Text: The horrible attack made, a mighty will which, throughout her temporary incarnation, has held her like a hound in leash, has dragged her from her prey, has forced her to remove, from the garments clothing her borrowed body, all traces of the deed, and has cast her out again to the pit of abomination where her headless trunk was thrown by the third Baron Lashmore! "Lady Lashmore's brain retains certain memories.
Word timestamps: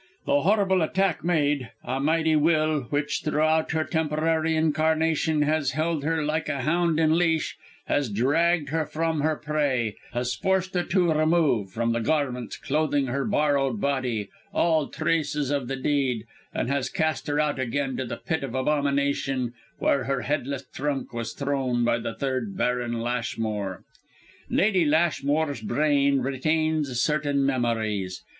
The 0.25 0.41
horrible 0.41 0.81
attack 0.81 1.23
made, 1.23 1.69
a 1.83 1.99
mighty 1.99 2.35
will 2.35 2.85
which, 2.89 3.21
throughout 3.23 3.69
her 3.73 3.83
temporary 3.83 4.55
incarnation, 4.55 5.43
has 5.43 5.73
held 5.73 6.03
her 6.03 6.23
like 6.23 6.49
a 6.49 6.61
hound 6.63 6.99
in 6.99 7.19
leash, 7.19 7.55
has 7.85 8.09
dragged 8.09 8.69
her 8.69 8.83
from 8.87 9.21
her 9.21 9.35
prey, 9.35 9.97
has 10.11 10.33
forced 10.33 10.73
her 10.73 10.81
to 10.81 11.13
remove, 11.13 11.69
from 11.69 11.91
the 11.91 11.99
garments 11.99 12.57
clothing 12.57 13.05
her 13.05 13.23
borrowed 13.23 13.79
body, 13.79 14.29
all 14.51 14.87
traces 14.87 15.51
of 15.51 15.67
the 15.67 15.75
deed, 15.75 16.25
and 16.51 16.67
has 16.67 16.89
cast 16.89 17.27
her 17.27 17.39
out 17.39 17.59
again 17.59 17.95
to 17.97 18.03
the 18.05 18.17
pit 18.17 18.43
of 18.43 18.55
abomination 18.55 19.53
where 19.77 20.05
her 20.05 20.21
headless 20.21 20.65
trunk 20.73 21.13
was 21.13 21.33
thrown 21.33 21.85
by 21.85 21.99
the 21.99 22.15
third 22.15 22.57
Baron 22.57 23.01
Lashmore! 23.01 23.83
"Lady 24.49 24.83
Lashmore's 24.83 25.61
brain 25.61 26.21
retains 26.21 26.99
certain 26.99 27.45
memories. 27.45 28.23